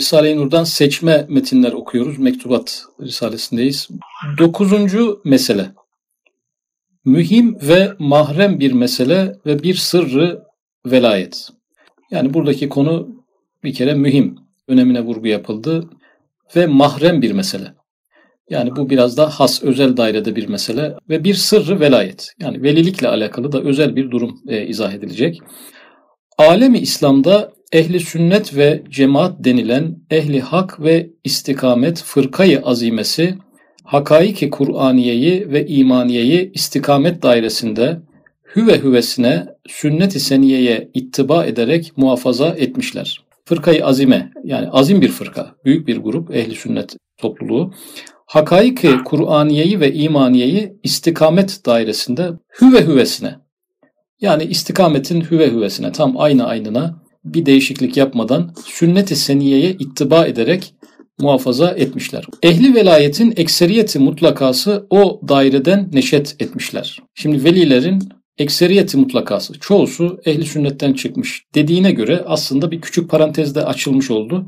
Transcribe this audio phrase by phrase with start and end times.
[0.00, 2.18] Risale-i Nur'dan seçme metinler okuyoruz.
[2.18, 3.88] Mektubat Risalesindeyiz.
[4.38, 5.72] Dokuzuncu mesele.
[7.04, 10.42] Mühim ve mahrem bir mesele ve bir sırrı
[10.86, 11.48] velayet.
[12.10, 13.24] Yani buradaki konu
[13.64, 14.38] bir kere mühim,
[14.68, 15.90] önemine vurgu yapıldı
[16.56, 17.74] ve mahrem bir mesele.
[18.50, 22.34] Yani bu biraz da has, özel dairede bir mesele ve bir sırrı velayet.
[22.38, 25.40] Yani velilikle alakalı da özel bir durum e, izah edilecek.
[26.38, 33.34] Alemi İslam'da ehli sünnet ve cemaat denilen ehli hak ve istikamet fırkayı azimesi
[33.84, 38.00] hakaiki Kur'aniyeyi ve imaniyeyi istikamet dairesinde
[38.56, 43.24] hüve hüvesine sünnet-i seniyeye ittiba ederek muhafaza etmişler.
[43.44, 47.72] Fırkayı azime yani azim bir fırka, büyük bir grup ehli sünnet topluluğu.
[48.26, 52.30] Hakaiki Kur'aniyeyi ve imaniyeyi istikamet dairesinde
[52.60, 53.34] hüve hüvesine
[54.20, 60.74] yani istikametin hüve hüvesine tam aynı aynına bir değişiklik yapmadan sünnet-i seniyeye ittiba ederek
[61.18, 62.24] muhafaza etmişler.
[62.42, 66.98] Ehli velayetin ekseriyeti mutlakası o daireden neşet etmişler.
[67.14, 67.98] Şimdi velilerin
[68.38, 74.46] ekseriyeti mutlakası, çoğusu ehli sünnetten çıkmış dediğine göre aslında bir küçük parantezde açılmış oldu.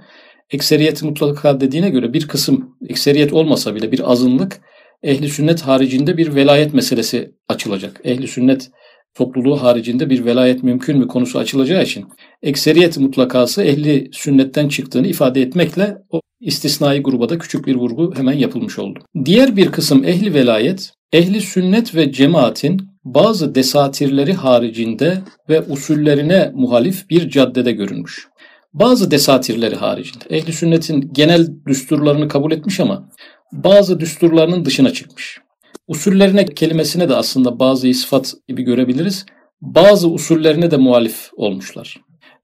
[0.50, 4.61] Ekseriyeti mutlaka dediğine göre bir kısım ekseriyet olmasa bile bir azınlık
[5.02, 8.00] ehli sünnet haricinde bir velayet meselesi açılacak.
[8.05, 8.70] Ehli sünnet
[9.14, 12.05] topluluğu haricinde bir velayet mümkün mü konusu açılacağı için
[12.42, 18.33] ekseriyet mutlakası ehli sünnetten çıktığını ifade etmekle o istisnai gruba da küçük bir vurgu hemen
[18.33, 18.98] yapılmış oldu.
[19.24, 25.18] Diğer bir kısım ehli velayet, ehli sünnet ve cemaatin bazı desatirleri haricinde
[25.48, 28.28] ve usullerine muhalif bir caddede görünmüş.
[28.74, 30.24] Bazı desatirleri haricinde.
[30.30, 33.08] Ehli sünnetin genel düsturlarını kabul etmiş ama
[33.52, 35.41] bazı düsturlarının dışına çıkmış.
[35.92, 39.26] Usullerine kelimesine de aslında bazı sıfat gibi görebiliriz.
[39.60, 42.00] Bazı usullerine de muhalif olmuşlar.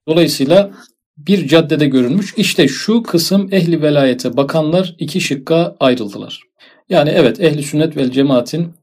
[0.07, 0.71] Dolayısıyla
[1.17, 2.33] bir caddede görünmüş.
[2.37, 6.41] İşte şu kısım ehli velayete bakanlar iki şıkka ayrıldılar.
[6.89, 8.73] Yani evet ehli sünnet vel cemaatin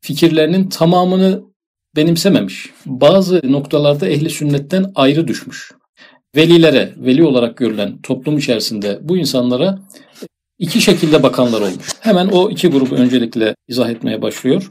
[0.00, 1.42] fikirlerinin tamamını
[1.96, 2.70] benimsememiş.
[2.86, 5.72] Bazı noktalarda ehli sünnetten ayrı düşmüş.
[6.36, 9.78] Velilere, veli olarak görülen toplum içerisinde bu insanlara
[10.58, 11.86] iki şekilde bakanlar olmuş.
[12.00, 14.70] Hemen o iki grubu öncelikle izah etmeye başlıyor.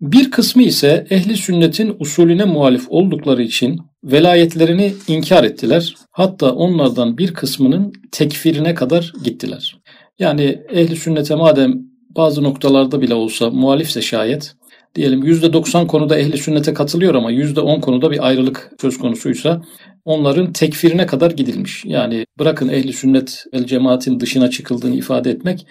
[0.00, 5.94] Bir kısmı ise ehli sünnetin usulüne muhalif oldukları için velayetlerini inkar ettiler.
[6.10, 9.78] Hatta onlardan bir kısmının tekfirine kadar gittiler.
[10.18, 11.74] Yani ehli sünnete madem
[12.10, 14.54] bazı noktalarda bile olsa muhalifse şayet
[14.94, 19.62] diyelim %90 konuda ehli sünnete katılıyor ama %10 konuda bir ayrılık söz konusuysa
[20.04, 21.84] onların tekfirine kadar gidilmiş.
[21.84, 25.66] Yani bırakın ehli sünnet el cemaatin dışına çıkıldığını ifade etmek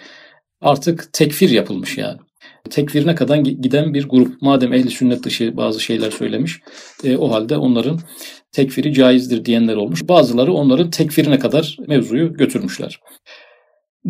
[0.60, 2.18] artık tekfir yapılmış yani.
[2.70, 4.42] Tekfirine kadar giden bir grup.
[4.42, 6.60] Madem ehli sünnet dışı bazı şeyler söylemiş,
[7.04, 8.00] e, o halde onların
[8.52, 10.08] tekfiri caizdir diyenler olmuş.
[10.08, 13.00] Bazıları onların tekfirine kadar mevzuyu götürmüşler.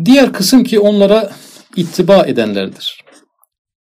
[0.05, 1.31] Diğer kısım ki onlara
[1.75, 3.08] ittiba edenlerdir.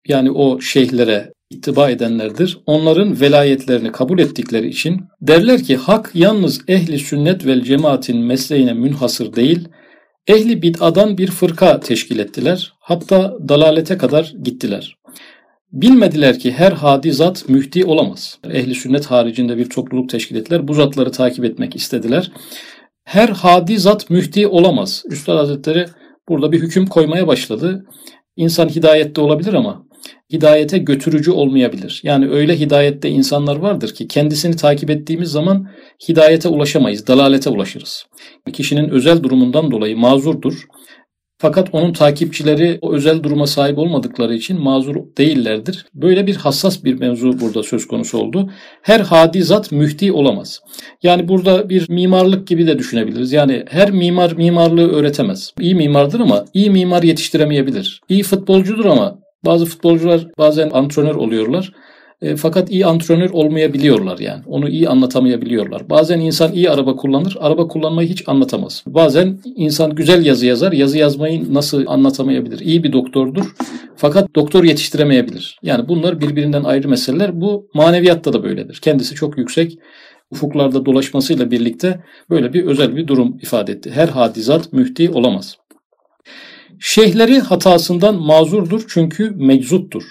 [0.08, 2.58] Yani o şeyhlere ittiba edenlerdir.
[2.66, 9.36] Onların velayetlerini kabul ettikleri için derler ki hak yalnız ehli sünnet vel cemaatin mesleğine münhasır
[9.36, 9.68] değil,
[10.28, 12.74] ehli bid'adan bir fırka teşkil ettiler.
[12.80, 14.98] Hatta dalalete kadar gittiler.
[15.72, 18.40] Bilmediler ki her hadi zat mühdi olamaz.
[18.52, 20.68] Ehli sünnet haricinde bir topluluk teşkil ettiler.
[20.68, 22.32] Bu zatları takip etmek istediler.
[23.04, 25.04] Her hadi zat mühdi olamaz.
[25.10, 25.86] Üstad Hazretleri
[26.30, 27.86] burada bir hüküm koymaya başladı.
[28.36, 29.86] İnsan hidayette olabilir ama
[30.34, 32.02] hidayete götürücü olmayabilir.
[32.04, 35.68] Yani öyle hidayette insanlar vardır ki kendisini takip ettiğimiz zaman
[36.10, 38.06] hidayete ulaşamayız, dalalete ulaşırız.
[38.54, 40.68] Kişinin özel durumundan dolayı mazurdur.
[41.44, 45.86] Fakat onun takipçileri o özel duruma sahip olmadıkları için mazur değillerdir.
[45.94, 48.52] Böyle bir hassas bir mevzu burada söz konusu oldu.
[48.82, 50.60] Her hadizat mühti olamaz.
[51.04, 53.32] Yani burada bir mimarlık gibi de düşünebiliriz.
[53.32, 55.54] Yani her mimar mimarlığı öğretemez.
[55.60, 58.02] İyi mimardır ama iyi mimar yetiştiremeyebilir.
[58.10, 61.74] İyi futbolcudur ama bazı futbolcular bazen antrenör oluyorlar.
[62.22, 64.44] E, fakat iyi antrenör olmayabiliyorlar yani.
[64.48, 65.90] Onu iyi anlatamayabiliyorlar.
[65.90, 68.84] Bazen insan iyi araba kullanır, araba kullanmayı hiç anlatamaz.
[68.88, 72.60] Bazen insan güzel yazı yazar, yazı yazmayı nasıl anlatamayabilir.
[72.60, 73.46] İyi bir doktordur
[73.96, 75.60] fakat doktor yetiştiremeyebilir.
[75.64, 77.42] Yani bunlar birbirinden ayrı meseleler.
[77.42, 78.80] Bu maneviyatta da böyledir.
[78.84, 79.78] Kendisi çok yüksek
[80.32, 83.92] ufuklarda dolaşmasıyla birlikte böyle bir özel bir durum ifade etti.
[83.92, 85.58] Her hadizat mühti olamaz.
[86.86, 90.04] Şeyhleri hatasından mazurdur çünkü meczuptur.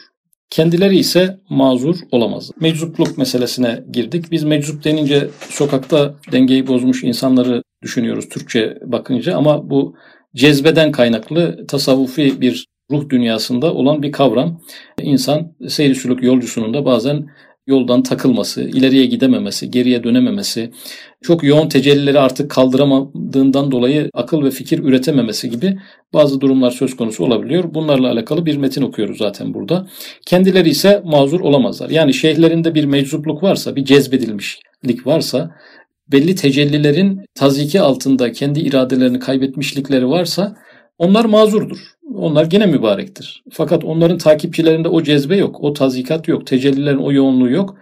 [0.51, 2.51] Kendileri ise mazur olamaz.
[2.61, 4.31] Meczupluk meselesine girdik.
[4.31, 9.97] Biz meczup denince sokakta dengeyi bozmuş insanları düşünüyoruz Türkçe bakınca ama bu
[10.35, 14.61] cezbeden kaynaklı tasavvufi bir ruh dünyasında olan bir kavram.
[15.01, 17.29] İnsan seyir sülük yolcusunun da bazen
[17.67, 20.71] yoldan takılması, ileriye gidememesi, geriye dönememesi,
[21.23, 25.79] çok yoğun tecellileri artık kaldıramadığından dolayı akıl ve fikir üretememesi gibi
[26.13, 27.75] bazı durumlar söz konusu olabiliyor.
[27.75, 29.87] Bunlarla alakalı bir metin okuyoruz zaten burada.
[30.27, 31.91] Kendileri ise mazur olamazlar.
[31.91, 35.51] Yani şeyhlerinde bir meczupluk varsa, bir cezbedilmişlik varsa,
[36.13, 40.57] belli tecellilerin taziki altında kendi iradelerini kaybetmişlikleri varsa
[40.99, 41.79] onlar mazurdur.
[42.15, 43.43] Onlar gene mübarektir.
[43.51, 47.77] Fakat onların takipçilerinde o cezbe yok, o tazikat yok, tecellilerin o yoğunluğu yok.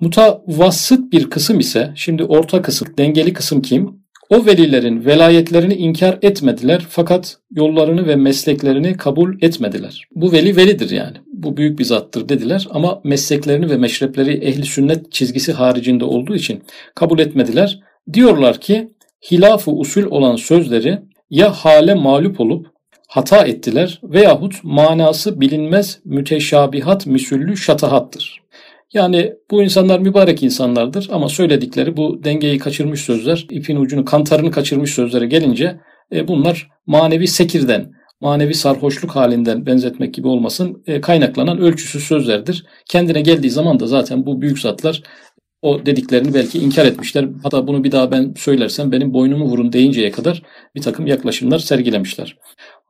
[0.00, 4.04] Mutavassıt bir kısım ise, şimdi orta kısım, dengeli kısım kim?
[4.30, 10.04] O velilerin velayetlerini inkar etmediler fakat yollarını ve mesleklerini kabul etmediler.
[10.14, 11.16] Bu veli velidir yani.
[11.32, 16.62] Bu büyük bir zattır dediler ama mesleklerini ve meşrepleri ehli sünnet çizgisi haricinde olduğu için
[16.94, 17.80] kabul etmediler.
[18.12, 18.88] Diyorlar ki
[19.30, 20.98] hilaf usul olan sözleri
[21.34, 22.66] ya hale mağlup olup
[23.08, 28.42] hata ettiler veyahut manası bilinmez müteşabihat misüllü şatahattır.
[28.92, 34.90] Yani bu insanlar mübarek insanlardır ama söyledikleri bu dengeyi kaçırmış sözler, ipin ucunu, kantarını kaçırmış
[34.90, 35.80] sözlere gelince
[36.12, 42.66] e, bunlar manevi sekirden, manevi sarhoşluk halinden benzetmek gibi olmasın e, kaynaklanan ölçüsüz sözlerdir.
[42.88, 45.02] Kendine geldiği zaman da zaten bu büyük zatlar
[45.64, 47.28] o dediklerini belki inkar etmişler.
[47.42, 50.42] Hatta bunu bir daha ben söylersem benim boynumu vurun deyinceye kadar
[50.74, 52.36] bir takım yaklaşımlar sergilemişler.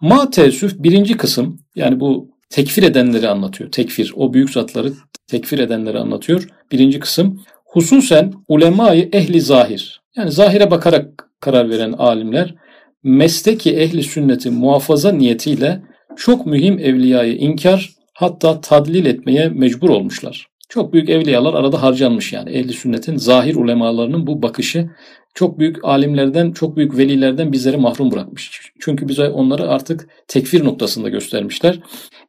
[0.00, 3.70] Ma teessüf birinci kısım yani bu tekfir edenleri anlatıyor.
[3.72, 4.92] Tekfir o büyük zatları
[5.26, 6.48] tekfir edenleri anlatıyor.
[6.72, 12.54] Birinci kısım hususen ulemayı ehli zahir yani zahire bakarak karar veren alimler
[13.02, 15.82] mesleki ehli sünneti muhafaza niyetiyle
[16.16, 20.46] çok mühim evliyayı inkar hatta tadlil etmeye mecbur olmuşlar.
[20.68, 22.50] Çok büyük evliyalar arada harcanmış yani.
[22.50, 24.90] Ehli sünnetin zahir ulemalarının bu bakışı
[25.34, 28.72] çok büyük alimlerden, çok büyük velilerden bizleri mahrum bırakmış.
[28.80, 31.80] Çünkü bize onları artık tekfir noktasında göstermişler.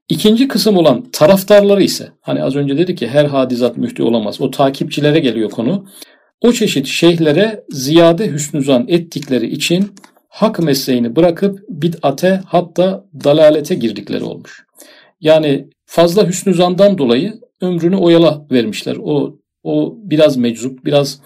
[0.09, 4.41] İkinci kısım olan taraftarları ise hani az önce dedi ki her hadizat mühti olamaz.
[4.41, 5.85] O takipçilere geliyor konu.
[6.41, 9.91] O çeşit şeyhlere ziyade hüsnüzan ettikleri için
[10.29, 14.65] hak mesleğini bırakıp bid'ate hatta dalalete girdikleri olmuş.
[15.21, 18.97] Yani fazla hüsnüzandan dolayı ömrünü oyala vermişler.
[19.03, 21.19] O o biraz meczup, biraz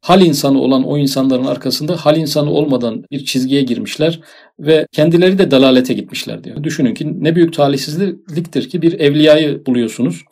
[0.00, 4.20] hal insanı olan o insanların arkasında hal insanı olmadan bir çizgiye girmişler
[4.58, 6.64] ve kendileri de dalalete gitmişler diyor.
[6.64, 10.24] Düşünün ki ne büyük talihsizliktir ki bir evliyayı buluyorsunuz.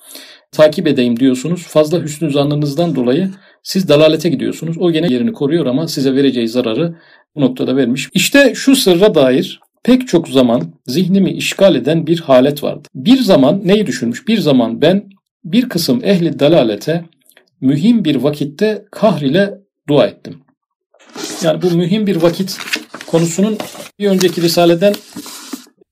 [0.52, 1.62] Takip edeyim diyorsunuz.
[1.62, 3.30] Fazla hüsnü zannınızdan dolayı
[3.62, 4.76] siz dalalete gidiyorsunuz.
[4.78, 6.94] O gene yerini koruyor ama size vereceği zararı
[7.34, 8.08] bu noktada vermiş.
[8.14, 12.88] İşte şu sırra dair pek çok zaman zihnimi işgal eden bir halet vardı.
[12.94, 14.28] Bir zaman neyi düşünmüş?
[14.28, 15.08] Bir zaman ben
[15.44, 17.04] bir kısım ehli dalalete
[17.60, 20.34] mühim bir vakitte kahr ile dua ettim.
[21.42, 22.58] Yani bu mühim bir vakit
[23.06, 23.58] konusunun
[23.98, 24.94] bir önceki risaleden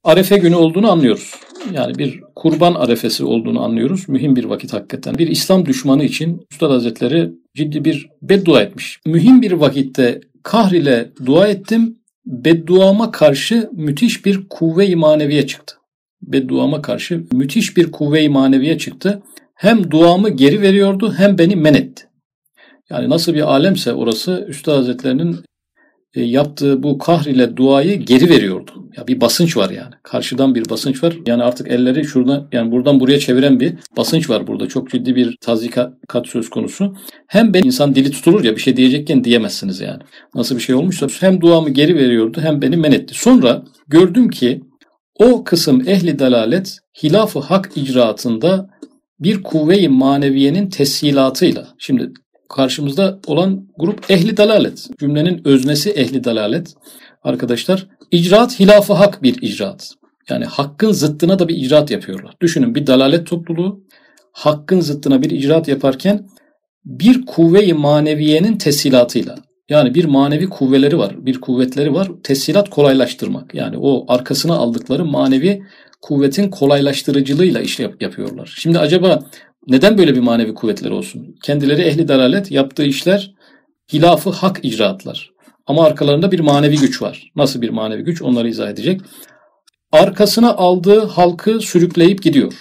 [0.04, 1.34] Arefe günü olduğunu anlıyoruz.
[1.72, 4.08] Yani bir kurban arefesi olduğunu anlıyoruz.
[4.08, 5.18] Mühim bir vakit hakikaten.
[5.18, 9.00] Bir İslam düşmanı için Üstad Hazretleri ciddi bir beddua etmiş.
[9.06, 11.98] Mühim bir vakitte kahr ile dua ettim.
[12.26, 15.76] Bedduama karşı müthiş bir kuvve-i maneviye çıktı.
[16.22, 19.22] Bedduama karşı müthiş bir kuvve-i maneviye çıktı
[19.54, 22.08] hem duamı geri veriyordu hem beni men etti.
[22.90, 25.36] Yani nasıl bir alemse orası Üstad Hazretlerinin
[26.14, 28.83] e, yaptığı bu kahr ile duayı geri veriyordu.
[28.96, 29.94] Ya bir basınç var yani.
[30.02, 31.14] Karşıdan bir basınç var.
[31.26, 34.68] Yani artık elleri şuradan yani buradan buraya çeviren bir basınç var burada.
[34.68, 36.96] Çok ciddi bir tazikat söz konusu.
[37.26, 40.02] Hem ben insan dili tutulur ya bir şey diyecekken diyemezsiniz yani.
[40.34, 43.14] Nasıl bir şey olmuşsa hem duamı geri veriyordu hem beni men etti.
[43.14, 44.60] Sonra gördüm ki
[45.18, 48.70] o kısım ehli dalalet hilaf-ı hak icraatında
[49.20, 51.68] bir kuvve-i maneviyenin teshilatıyla.
[51.78, 52.12] Şimdi
[52.48, 54.88] karşımızda olan grup ehli dalalet.
[55.00, 56.74] Cümlenin öznesi ehli dalalet.
[57.22, 59.90] Arkadaşlar icraat hilafı hak bir icraat.
[60.28, 62.34] Yani hakkın zıttına da bir icraat yapıyorlar.
[62.40, 63.84] Düşünün bir dalalet topluluğu
[64.32, 66.26] hakkın zıttına bir icraat yaparken
[66.84, 69.36] bir kuvve-i maneviyenin teshilatıyla
[69.68, 72.08] yani bir manevi kuvveleri var, bir kuvvetleri var.
[72.22, 73.54] Teshilat kolaylaştırmak.
[73.54, 75.62] Yani o arkasına aldıkları manevi
[76.02, 78.54] kuvvetin kolaylaştırıcılığıyla iş yapıyorlar.
[78.58, 79.18] Şimdi acaba
[79.68, 81.36] neden böyle bir manevi kuvvetleri olsun?
[81.42, 83.34] Kendileri ehli dalalet yaptığı işler
[83.92, 85.33] hilafı hak icraatlar.
[85.66, 87.32] Ama arkalarında bir manevi güç var.
[87.36, 89.00] Nasıl bir manevi güç onları izah edecek.
[89.92, 92.54] Arkasına aldığı halkı sürükleyip gidiyor.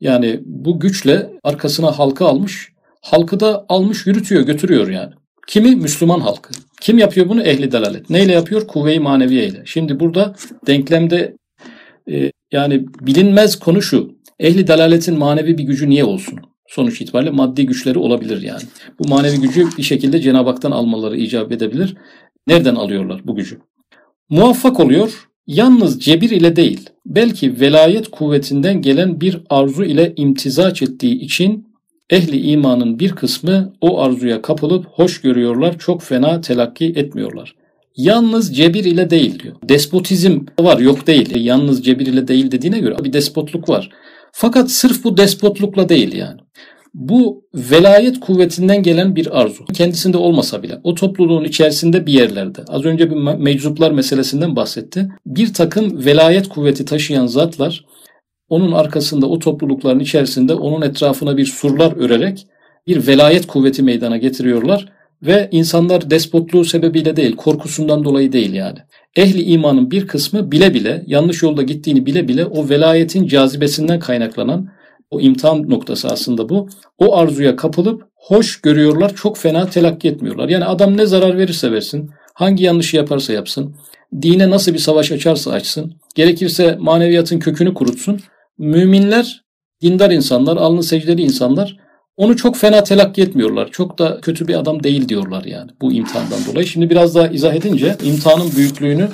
[0.00, 5.12] Yani bu güçle arkasına halkı almış, halkı da almış yürütüyor, götürüyor yani.
[5.46, 5.76] Kimi?
[5.76, 6.50] Müslüman halkı.
[6.80, 7.42] Kim yapıyor bunu?
[7.42, 8.10] Ehli dalalet.
[8.10, 8.66] Neyle yapıyor?
[8.66, 9.62] Kuvve-i maneviye ile.
[9.66, 10.34] Şimdi burada
[10.66, 11.36] denklemde
[12.10, 14.14] e, yani bilinmez konu şu.
[14.40, 16.40] Ehli dalaletin manevi bir gücü niye olsun?
[16.74, 18.62] Sonuç itibariyle maddi güçleri olabilir yani.
[18.98, 21.96] Bu manevi gücü bir şekilde Cenab-ı Hak'tan almaları icap edebilir.
[22.46, 23.58] Nereden alıyorlar bu gücü?
[24.28, 25.28] Muvaffak oluyor.
[25.46, 31.68] Yalnız cebir ile değil, belki velayet kuvvetinden gelen bir arzu ile imtizaç ettiği için
[32.10, 37.54] ehli imanın bir kısmı o arzuya kapılıp hoş görüyorlar, çok fena telakki etmiyorlar.
[37.96, 39.56] Yalnız cebir ile değil diyor.
[39.68, 41.44] Despotizm var yok değil.
[41.44, 43.90] Yalnız cebir ile değil dediğine göre bir despotluk var.
[44.32, 46.43] Fakat sırf bu despotlukla değil yani.
[46.94, 49.64] Bu velayet kuvvetinden gelen bir arzu.
[49.64, 52.62] Kendisinde olmasa bile o topluluğun içerisinde bir yerlerde.
[52.68, 55.08] Az önce bir meczuplar meselesinden bahsetti.
[55.26, 57.84] Bir takım velayet kuvveti taşıyan zatlar
[58.48, 62.46] onun arkasında o toplulukların içerisinde onun etrafına bir surlar örerek
[62.86, 68.78] bir velayet kuvveti meydana getiriyorlar ve insanlar despotluğu sebebiyle değil, korkusundan dolayı değil yani.
[69.16, 74.68] Ehli imanın bir kısmı bile bile, yanlış yolda gittiğini bile bile o velayetin cazibesinden kaynaklanan
[75.14, 76.68] o imtihan noktası aslında bu.
[76.98, 80.48] O arzuya kapılıp hoş görüyorlar, çok fena telakki etmiyorlar.
[80.48, 83.76] Yani adam ne zarar verirse versin, hangi yanlışı yaparsa yapsın,
[84.22, 88.20] dine nasıl bir savaş açarsa açsın, gerekirse maneviyatın kökünü kurutsun.
[88.58, 89.44] Müminler,
[89.82, 91.84] dindar insanlar, alnı secdeli insanlar
[92.16, 93.68] onu çok fena telakki etmiyorlar.
[93.70, 96.66] Çok da kötü bir adam değil diyorlar yani bu imtihandan dolayı.
[96.66, 99.08] Şimdi biraz daha izah edince imtihanın büyüklüğünü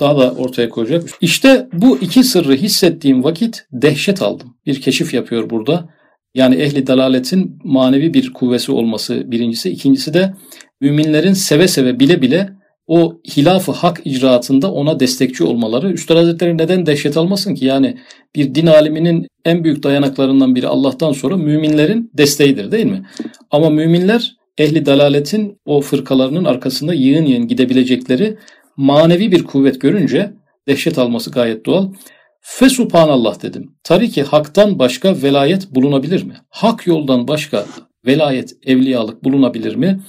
[0.00, 1.08] daha da ortaya koyacak.
[1.20, 4.56] İşte bu iki sırrı hissettiğim vakit dehşet aldım.
[4.66, 5.88] Bir keşif yapıyor burada.
[6.34, 9.70] Yani ehli dalaletin manevi bir kuvvesi olması birincisi.
[9.70, 10.34] ikincisi de
[10.80, 12.50] müminlerin seve seve bile bile
[12.86, 15.92] o hilafı hak icraatında ona destekçi olmaları.
[15.92, 17.64] Üstad Hazretleri neden dehşet almasın ki?
[17.64, 17.96] Yani
[18.36, 23.02] bir din aliminin en büyük dayanaklarından biri Allah'tan sonra müminlerin desteğidir değil mi?
[23.50, 28.36] Ama müminler ehli dalaletin o fırkalarının arkasında yığın yığın gidebilecekleri
[28.76, 30.34] manevi bir kuvvet görünce
[30.68, 31.92] dehşet alması gayet doğal.
[32.40, 33.74] Fe subhanallah dedim.
[33.84, 36.34] Tariki haktan başka velayet bulunabilir mi?
[36.48, 37.66] Hak yoldan başka
[38.06, 40.00] velayet, evliyalık bulunabilir mi?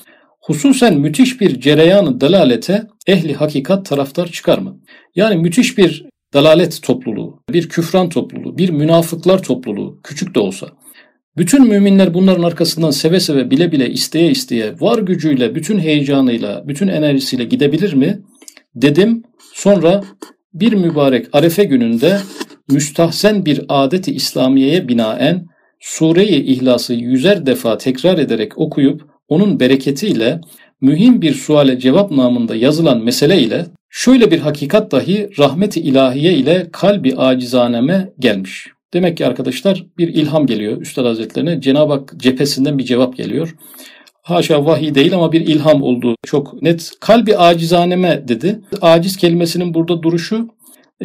[0.41, 4.79] Hususen müthiş bir cereyanı dalalete ehli hakikat taraftar çıkar mı?
[5.15, 10.67] Yani müthiş bir dalalet topluluğu, bir küfran topluluğu, bir münafıklar topluluğu küçük de olsa
[11.38, 16.88] bütün müminler bunların arkasından seve seve bile bile isteye isteye var gücüyle, bütün heyecanıyla, bütün
[16.88, 18.22] enerjisiyle gidebilir mi?
[18.75, 19.24] Dedim.
[19.53, 20.03] Sonra
[20.53, 22.20] bir mübarek arefe gününde
[22.70, 25.46] müstahsen bir adeti İslamiye'ye binaen
[25.79, 30.41] Sure-i İhlas'ı yüzer defa tekrar ederek okuyup onun bereketiyle
[30.82, 36.67] mühim bir suale cevap namında yazılan mesele ile şöyle bir hakikat dahi rahmeti ilahiye ile
[36.72, 38.67] kalbi acizaneme gelmiş.
[38.94, 41.62] Demek ki arkadaşlar bir ilham geliyor Üstad Hazretlerine.
[41.62, 43.55] Cenab-ı Hak cephesinden bir cevap geliyor.
[44.25, 46.91] Haşa vahiy değil ama bir ilham olduğu çok net.
[47.00, 48.60] Kalbi acizaneme dedi.
[48.82, 50.48] Aciz kelimesinin burada duruşu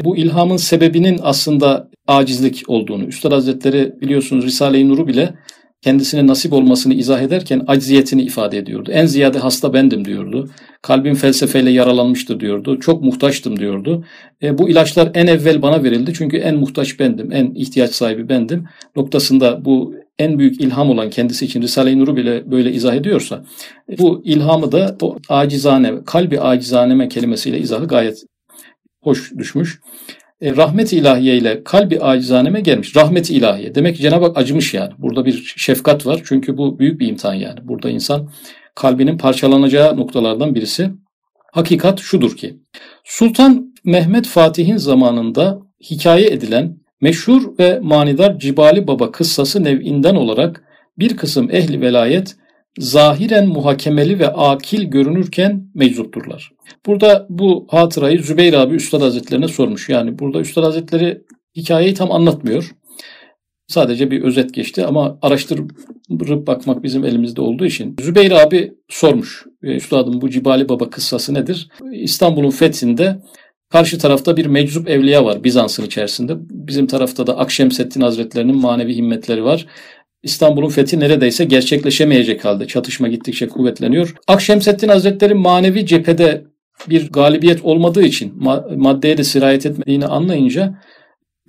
[0.04, 3.04] bu ilhamın sebebinin aslında acizlik olduğunu.
[3.04, 5.34] Üstad Hazretleri biliyorsunuz Risale-i Nur'u bile
[5.82, 8.90] kendisine nasip olmasını izah ederken acziyetini ifade ediyordu.
[8.92, 10.50] En ziyade hasta bendim diyordu.
[10.82, 12.80] Kalbim felsefeyle yaralanmıştır diyordu.
[12.80, 14.04] Çok muhtaçtım diyordu.
[14.42, 18.64] E, bu ilaçlar en evvel bana verildi çünkü en muhtaç bendim, en ihtiyaç sahibi bendim.
[18.96, 23.44] Noktasında bu en büyük ilham olan kendisi için Risale-i Nur'u bile böyle izah ediyorsa
[23.98, 28.24] bu ilhamı da o acizane, kalbi acizaneme kelimesiyle izahı gayet
[29.02, 29.80] hoş düşmüş
[30.40, 32.96] e, rahmet ilahiye ile kalbi acizaneme gelmiş.
[32.96, 33.74] Rahmet ilahiye.
[33.74, 34.92] Demek ki Cenab-ı Hak acımış yani.
[34.98, 36.20] Burada bir şefkat var.
[36.24, 37.60] Çünkü bu büyük bir imtihan yani.
[37.62, 38.30] Burada insan
[38.74, 40.90] kalbinin parçalanacağı noktalardan birisi.
[41.52, 42.56] Hakikat şudur ki
[43.04, 45.58] Sultan Mehmet Fatih'in zamanında
[45.90, 50.64] hikaye edilen meşhur ve manidar Cibali Baba kıssası nev'inden olarak
[50.98, 52.36] bir kısım ehli velayet
[52.78, 56.52] zahiren muhakemeli ve akil görünürken meczupturlar.
[56.86, 59.88] Burada bu hatırayı Zübeyir abi Üstad Hazretlerine sormuş.
[59.88, 61.22] Yani burada Üstad Hazretleri
[61.56, 62.70] hikayeyi tam anlatmıyor.
[63.68, 65.70] Sadece bir özet geçti ama araştırıp
[66.46, 67.96] bakmak bizim elimizde olduğu için.
[68.00, 69.44] Zübeyir abi sormuş.
[69.62, 71.68] E, Üstadım bu Cibali Baba kıssası nedir?
[71.92, 73.22] İstanbul'un fethinde
[73.70, 76.32] karşı tarafta bir meczup evliya var Bizans'ın içerisinde.
[76.40, 79.66] Bizim tarafta da Akşemseddin Hazretlerinin manevi himmetleri var.
[80.22, 84.14] İstanbul'un fethi neredeyse gerçekleşemeyecek halde çatışma gittikçe kuvvetleniyor.
[84.28, 86.44] Akşemseddin Hazretleri manevi cephede
[86.88, 88.32] bir galibiyet olmadığı için
[88.76, 90.74] maddeye de sirayet etmediğini anlayınca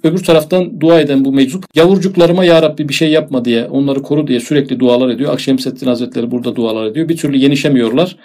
[0.03, 4.27] öbür taraftan dua eden bu meczup yavurcuklarıma ya Rabbi bir şey yapma diye onları koru
[4.27, 5.33] diye sürekli dualar ediyor.
[5.33, 7.09] Akşemseddin Hazretleri burada dualar ediyor.
[7.09, 8.17] Bir türlü yenişemiyorlar.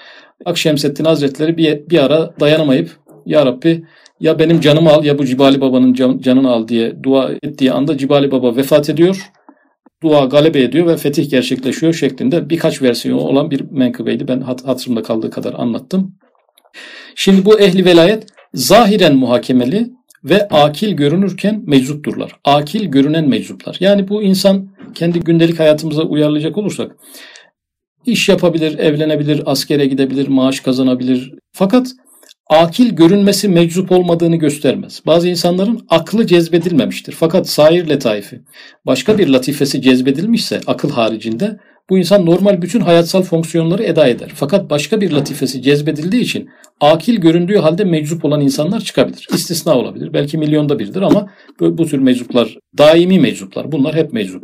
[0.44, 2.90] Akşemseddin Hazretleri bir, bir ara dayanamayıp
[3.26, 3.84] ya Rabbi
[4.20, 7.98] ya benim canımı al ya bu Cibali Baba'nın can, canını al diye dua ettiği anda
[7.98, 9.30] Cibali Baba vefat ediyor
[10.02, 14.28] dua galebe ediyor ve fetih gerçekleşiyor şeklinde birkaç versiyonu olan bir menkıbeydi.
[14.28, 16.14] Ben hat hatırımda kaldığı kadar anlattım.
[17.14, 19.90] Şimdi bu ehli velayet zahiren muhakemeli
[20.24, 22.32] ve akil görünürken meczupturlar.
[22.44, 23.76] Akil görünen meczuplar.
[23.80, 26.96] Yani bu insan kendi gündelik hayatımıza uyarlayacak olursak
[28.06, 31.32] iş yapabilir, evlenebilir, askere gidebilir, maaş kazanabilir.
[31.52, 31.86] Fakat
[32.46, 35.02] akil görünmesi meczup olmadığını göstermez.
[35.06, 37.12] Bazı insanların aklı cezbedilmemiştir.
[37.12, 38.40] Fakat sair letaifi,
[38.86, 41.58] başka bir latifesi cezbedilmişse akıl haricinde
[41.90, 44.30] bu insan normal bütün hayatsal fonksiyonları eda eder.
[44.34, 46.48] Fakat başka bir latifesi cezbedildiği için
[46.80, 49.28] akil göründüğü halde meczup olan insanlar çıkabilir.
[49.34, 50.12] İstisna olabilir.
[50.12, 53.72] Belki milyonda birdir ama bu, bu tür meczuplar daimi meczuplar.
[53.72, 54.42] Bunlar hep meczup.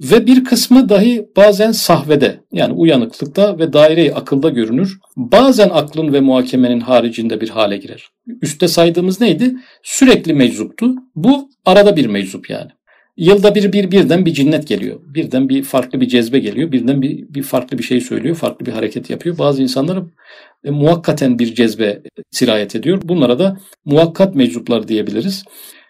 [0.00, 4.98] Ve bir kısmı dahi bazen sahvede yani uyanıklıkta ve daire akılda görünür.
[5.16, 8.08] Bazen aklın ve muhakemenin haricinde bir hale girer.
[8.42, 9.54] Üste saydığımız neydi?
[9.82, 10.94] Sürekli meczuptu.
[11.14, 12.70] Bu arada bir meczup yani.
[13.16, 15.00] Yılda bir, bir birden bir cinnet geliyor.
[15.06, 16.72] Birden bir farklı bir cezbe geliyor.
[16.72, 18.36] Birden bir, bir farklı bir şey söylüyor.
[18.36, 19.38] Farklı bir hareket yapıyor.
[19.38, 20.02] Bazı insanlar
[20.64, 23.00] e, muhakkaten bir cezbe sirayet ediyor.
[23.04, 25.44] Bunlara da muhakkat meczuplar diyebiliriz.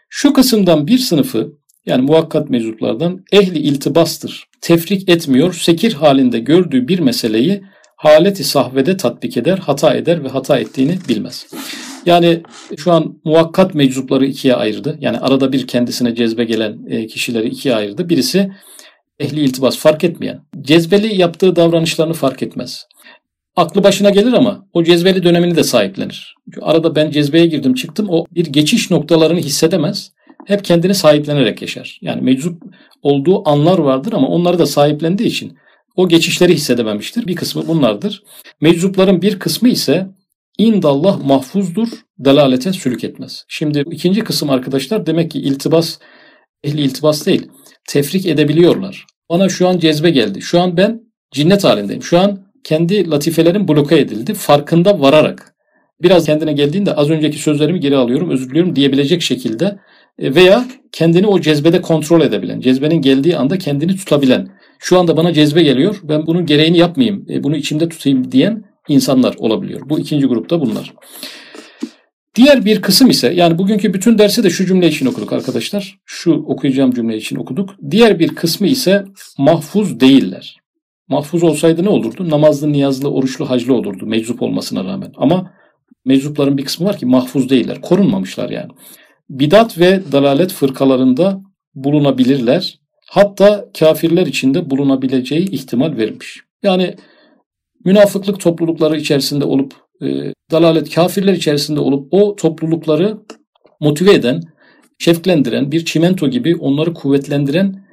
[0.08, 1.52] Şu kısımdan bir sınıfı
[1.86, 4.44] yani muhakkat meczuplardan ehli iltibastır.
[4.60, 7.62] Tefrik etmiyor, sekir halinde gördüğü bir meseleyi
[7.96, 11.46] haleti sahvede tatbik eder, hata eder ve hata ettiğini bilmez.
[12.06, 12.42] Yani
[12.76, 14.96] şu an muvakkat meczupları ikiye ayırdı.
[15.00, 18.08] Yani arada bir kendisine cezbe gelen e, kişileri ikiye ayırdı.
[18.08, 18.52] Birisi
[19.18, 20.40] ehli iltibas fark etmeyen.
[20.60, 22.86] Cezbeli yaptığı davranışlarını fark etmez.
[23.56, 26.34] Aklı başına gelir ama o cezbeli dönemini de sahiplenir.
[26.44, 30.12] Çünkü arada ben cezbeye girdim çıktım o bir geçiş noktalarını hissedemez.
[30.46, 31.98] Hep kendini sahiplenerek yaşar.
[32.02, 32.62] Yani meczup
[33.02, 35.58] olduğu anlar vardır ama onları da sahiplendiği için
[35.96, 37.26] o geçişleri hissedememiştir.
[37.26, 38.22] Bir kısmı bunlardır.
[38.60, 40.06] Meczupların bir kısmı ise
[40.58, 43.44] indallah mahfuzdur, delalete sülük etmez.
[43.48, 45.98] Şimdi ikinci kısım arkadaşlar demek ki iltibas,
[46.64, 47.48] ehli iltibas değil,
[47.88, 49.06] tefrik edebiliyorlar.
[49.30, 50.42] Bana şu an cezbe geldi.
[50.42, 52.02] Şu an ben cinnet halindeyim.
[52.02, 54.34] Şu an kendi latifelerim bloke edildi.
[54.34, 55.54] Farkında vararak.
[56.02, 59.78] Biraz kendine geldiğinde az önceki sözlerimi geri alıyorum, özür diliyorum diyebilecek şekilde
[60.18, 65.32] e, veya kendini o cezbede kontrol edebilen, cezbenin geldiği anda kendini tutabilen, şu anda bana
[65.32, 69.80] cezbe geliyor, ben bunun gereğini yapmayayım, e, bunu içimde tutayım diyen insanlar olabiliyor.
[69.88, 70.94] Bu ikinci grupta bunlar.
[72.34, 75.98] Diğer bir kısım ise yani bugünkü bütün dersi de şu cümle için okuduk arkadaşlar.
[76.04, 77.70] Şu okuyacağım cümle için okuduk.
[77.90, 79.04] Diğer bir kısmı ise
[79.38, 80.56] mahfuz değiller.
[81.08, 82.30] Mahfuz olsaydı ne olurdu?
[82.30, 85.12] Namazlı, niyazlı, oruçlu, haclı olurdu meczup olmasına rağmen.
[85.16, 85.52] Ama
[86.04, 87.80] meczupların bir kısmı var ki mahfuz değiller.
[87.80, 88.70] Korunmamışlar yani.
[89.30, 91.40] Bidat ve dalalet fırkalarında
[91.74, 92.78] bulunabilirler.
[93.06, 96.40] Hatta kafirler içinde bulunabileceği ihtimal verilmiş.
[96.62, 96.94] Yani
[97.84, 103.18] münafıklık toplulukları içerisinde olup e, dalalet kafirler içerisinde olup o toplulukları
[103.80, 104.40] motive eden,
[104.98, 107.84] şefklendiren, bir çimento gibi onları kuvvetlendiren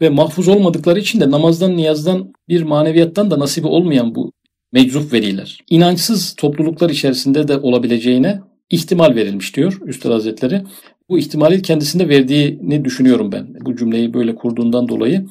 [0.00, 4.32] ve mahfuz olmadıkları için de namazdan, niyazdan, bir maneviyattan da nasibi olmayan bu
[4.72, 5.58] meczup veliler.
[5.70, 10.62] İnançsız topluluklar içerisinde de olabileceğine ihtimal verilmiş diyor Üstad Hazretleri.
[11.08, 13.54] Bu ihtimali kendisinde verdiğini düşünüyorum ben.
[13.60, 15.26] Bu cümleyi böyle kurduğundan dolayı.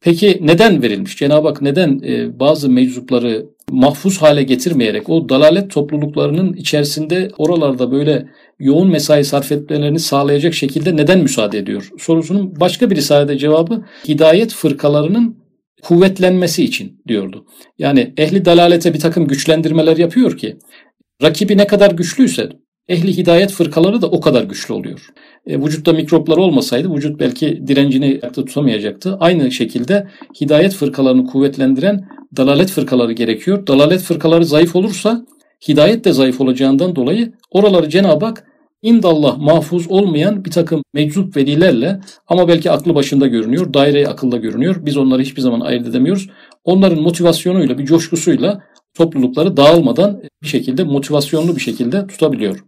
[0.00, 1.16] Peki neden verilmiş?
[1.16, 8.28] Cenab-ı Hak neden e, bazı meczupları mahfuz hale getirmeyerek o dalalet topluluklarının içerisinde oralarda böyle
[8.58, 11.90] yoğun mesai sarf etmelerini sağlayacak şekilde neden müsaade ediyor?
[11.98, 15.36] Sorusunun başka bir risalede cevabı hidayet fırkalarının
[15.82, 17.46] kuvvetlenmesi için diyordu.
[17.78, 20.56] Yani ehli dalalete bir takım güçlendirmeler yapıyor ki
[21.22, 22.48] rakibi ne kadar güçlüyse
[22.88, 25.08] ehli hidayet fırkaları da o kadar güçlü oluyor.
[25.46, 29.16] E, vücutta mikroplar olmasaydı vücut belki direncini ayakta tutamayacaktı.
[29.20, 30.08] Aynı şekilde
[30.40, 33.66] hidayet fırkalarını kuvvetlendiren dalalet fırkaları gerekiyor.
[33.66, 35.26] Dalalet fırkaları zayıf olursa
[35.68, 38.44] hidayet de zayıf olacağından dolayı oraları Cenab-ı Hak
[38.82, 44.76] indallah mahfuz olmayan bir takım meczup velilerle ama belki aklı başında görünüyor, daire akılda görünüyor.
[44.80, 46.28] Biz onları hiçbir zaman ayırt edemiyoruz.
[46.64, 48.62] Onların motivasyonuyla, bir coşkusuyla
[48.94, 52.64] toplulukları dağılmadan bir şekilde motivasyonlu bir şekilde tutabiliyor.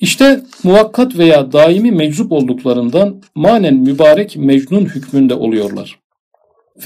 [0.00, 5.98] İşte muvakkat veya daimi meczup olduklarından manen mübarek mecnun hükmünde oluyorlar.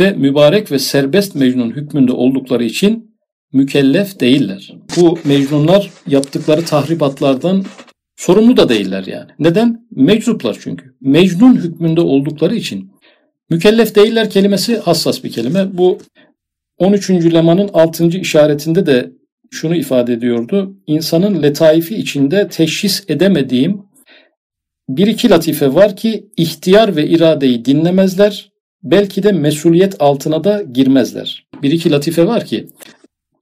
[0.00, 3.16] Ve mübarek ve serbest mecnun hükmünde oldukları için
[3.52, 4.74] mükellef değiller.
[4.96, 7.64] Bu mecnunlar yaptıkları tahribatlardan
[8.16, 9.30] sorumlu da değiller yani.
[9.38, 9.86] Neden?
[9.90, 10.84] Meczuplar çünkü.
[11.00, 12.92] Mecnun hükmünde oldukları için
[13.50, 15.78] mükellef değiller kelimesi hassas bir kelime.
[15.78, 15.98] Bu
[16.78, 17.10] 13.
[17.10, 18.06] lemanın 6.
[18.06, 19.12] işaretinde de
[19.52, 20.76] şunu ifade ediyordu.
[20.86, 23.82] İnsanın letaifi içinde teşhis edemediğim
[24.88, 28.52] bir iki latife var ki ihtiyar ve iradeyi dinlemezler.
[28.82, 31.46] Belki de mesuliyet altına da girmezler.
[31.62, 32.68] Bir iki latife var ki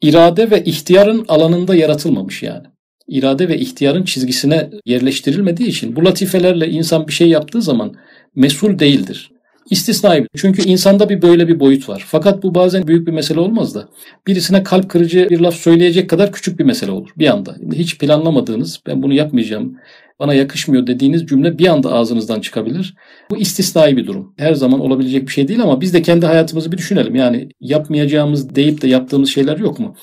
[0.02, 2.66] irade ve ihtiyarın alanında yaratılmamış yani.
[3.08, 7.94] İrade ve ihtiyarın çizgisine yerleştirilmediği için bu latifelerle insan bir şey yaptığı zaman
[8.34, 9.30] mesul değildir.
[9.70, 10.26] İstisnai.
[10.36, 12.04] Çünkü insanda bir böyle bir boyut var.
[12.06, 13.88] Fakat bu bazen büyük bir mesele olmaz da
[14.26, 17.56] birisine kalp kırıcı bir laf söyleyecek kadar küçük bir mesele olur bir anda.
[17.72, 19.76] Hiç planlamadığınız, ben bunu yapmayacağım,
[20.18, 22.94] bana yakışmıyor dediğiniz cümle bir anda ağzınızdan çıkabilir.
[23.30, 24.34] Bu istisnai bir durum.
[24.38, 27.14] Her zaman olabilecek bir şey değil ama biz de kendi hayatımızı bir düşünelim.
[27.14, 29.94] Yani yapmayacağımız deyip de yaptığımız şeyler yok mu?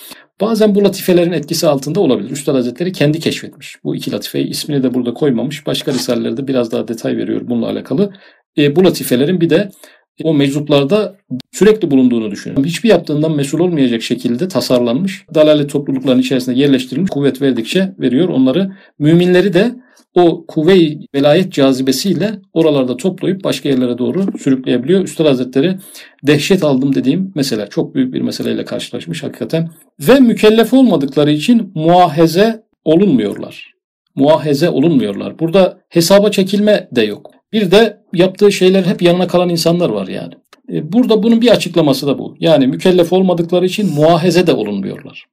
[0.41, 2.31] Bazen bu latifelerin etkisi altında olabilir.
[2.31, 3.75] Üstad Hazretleri kendi keşfetmiş.
[3.83, 5.67] Bu iki latifeyi ismini de burada koymamış.
[5.67, 8.11] Başka risalelerde biraz daha detay veriyor bununla alakalı.
[8.57, 9.69] E, bu latifelerin bir de
[10.23, 11.15] o meczuplarda
[11.51, 12.65] sürekli bulunduğunu düşünüyorum.
[12.65, 15.25] Hiçbir yaptığından mesul olmayacak şekilde tasarlanmış.
[15.35, 17.09] Dalalet topluluklarının içerisinde yerleştirilmiş.
[17.09, 18.29] Kuvvet verdikçe veriyor.
[18.29, 19.75] Onları müminleri de
[20.15, 25.03] o kuvve velayet cazibesiyle oralarda toplayıp başka yerlere doğru sürükleyebiliyor.
[25.03, 25.77] Üstad Hazretleri
[26.23, 29.69] dehşet aldım dediğim mesela çok büyük bir meseleyle karşılaşmış hakikaten.
[29.99, 33.73] Ve mükellef olmadıkları için muaheze olunmuyorlar.
[34.15, 35.39] Muaheze olunmuyorlar.
[35.39, 37.36] Burada hesaba çekilme de yok.
[37.53, 40.33] Bir de yaptığı şeyler hep yanına kalan insanlar var yani.
[40.73, 42.35] E, burada bunun bir açıklaması da bu.
[42.39, 45.25] Yani mükellef olmadıkları için muaheze de olunmuyorlar.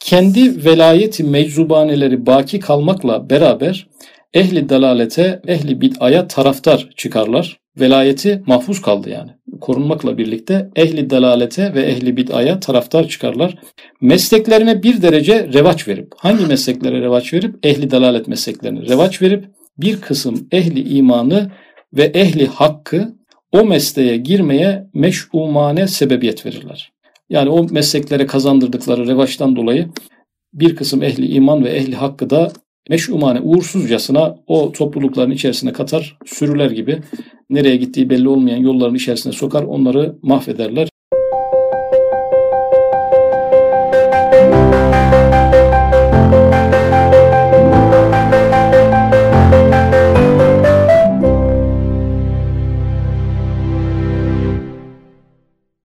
[0.00, 3.86] Kendi velayeti meczubaneleri baki kalmakla beraber
[4.34, 7.56] ehli dalalete, ehli bid'aya taraftar çıkarlar.
[7.80, 9.30] Velayeti mahfuz kaldı yani.
[9.60, 13.54] Korunmakla birlikte ehli dalalete ve ehli bid'aya taraftar çıkarlar.
[14.00, 17.66] Mesleklerine bir derece revaç verip, hangi mesleklere revaç verip?
[17.66, 19.44] Ehli dalalet mesleklerine revaç verip
[19.78, 21.50] bir kısım ehli imanı
[21.92, 23.16] ve ehli hakkı
[23.52, 26.92] o mesleğe girmeye meş'umane sebebiyet verirler.
[27.30, 29.88] Yani o mesleklere kazandırdıkları revaçtan dolayı
[30.52, 32.52] bir kısım ehli iman ve ehli hakkı da
[32.90, 36.98] meş'umane uğursuzcasına o toplulukların içerisine katar, sürüler gibi
[37.50, 40.88] nereye gittiği belli olmayan yolların içerisine sokar, onları mahvederler.